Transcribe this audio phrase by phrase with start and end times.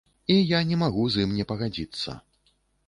[0.35, 2.21] І я не магу з ім не пагадзіцца.